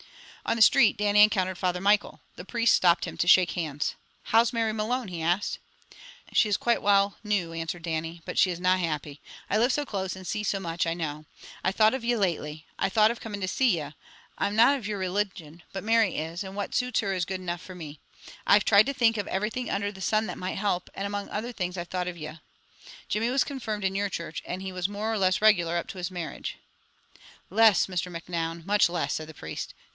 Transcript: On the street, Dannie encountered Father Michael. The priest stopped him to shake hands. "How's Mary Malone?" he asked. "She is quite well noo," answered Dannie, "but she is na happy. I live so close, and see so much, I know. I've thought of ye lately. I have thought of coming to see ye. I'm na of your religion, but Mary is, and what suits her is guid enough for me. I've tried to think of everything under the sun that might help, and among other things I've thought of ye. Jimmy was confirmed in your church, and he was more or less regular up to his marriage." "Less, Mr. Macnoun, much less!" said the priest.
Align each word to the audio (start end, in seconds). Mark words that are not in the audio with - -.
On 0.47 0.55
the 0.55 0.61
street, 0.63 0.97
Dannie 0.97 1.23
encountered 1.23 1.59
Father 1.59 1.79
Michael. 1.79 2.21
The 2.35 2.43
priest 2.43 2.73
stopped 2.73 3.05
him 3.05 3.15
to 3.17 3.27
shake 3.27 3.51
hands. 3.51 3.95
"How's 4.23 4.51
Mary 4.51 4.73
Malone?" 4.73 5.07
he 5.07 5.21
asked. 5.21 5.59
"She 6.33 6.49
is 6.49 6.57
quite 6.57 6.81
well 6.81 7.19
noo," 7.23 7.53
answered 7.53 7.83
Dannie, 7.83 8.21
"but 8.25 8.37
she 8.39 8.49
is 8.49 8.59
na 8.59 8.75
happy. 8.77 9.21
I 9.49 9.59
live 9.59 9.71
so 9.71 9.85
close, 9.85 10.15
and 10.15 10.25
see 10.25 10.43
so 10.43 10.59
much, 10.59 10.87
I 10.87 10.95
know. 10.95 11.25
I've 11.63 11.75
thought 11.75 11.93
of 11.93 12.03
ye 12.03 12.15
lately. 12.17 12.65
I 12.79 12.85
have 12.85 12.93
thought 12.93 13.11
of 13.11 13.21
coming 13.21 13.39
to 13.41 13.47
see 13.47 13.77
ye. 13.79 13.91
I'm 14.39 14.55
na 14.55 14.75
of 14.75 14.87
your 14.87 14.97
religion, 14.97 15.61
but 15.71 15.83
Mary 15.83 16.17
is, 16.17 16.43
and 16.43 16.55
what 16.55 16.73
suits 16.75 16.99
her 17.01 17.13
is 17.13 17.23
guid 17.25 17.35
enough 17.39 17.61
for 17.61 17.75
me. 17.75 17.99
I've 18.47 18.65
tried 18.65 18.87
to 18.87 18.93
think 18.93 19.17
of 19.17 19.27
everything 19.27 19.69
under 19.69 19.91
the 19.91 20.01
sun 20.01 20.25
that 20.25 20.39
might 20.39 20.57
help, 20.57 20.89
and 20.95 21.05
among 21.05 21.29
other 21.29 21.51
things 21.51 21.77
I've 21.77 21.89
thought 21.89 22.07
of 22.07 22.17
ye. 22.17 22.31
Jimmy 23.07 23.29
was 23.29 23.43
confirmed 23.43 23.83
in 23.85 23.95
your 23.95 24.09
church, 24.09 24.41
and 24.45 24.63
he 24.63 24.71
was 24.71 24.89
more 24.89 25.13
or 25.13 25.19
less 25.19 25.41
regular 25.41 25.77
up 25.77 25.87
to 25.89 25.99
his 25.99 26.09
marriage." 26.09 26.57
"Less, 27.51 27.85
Mr. 27.85 28.11
Macnoun, 28.11 28.63
much 28.65 28.89
less!" 28.89 29.13
said 29.13 29.27
the 29.29 29.35
priest. 29.35 29.75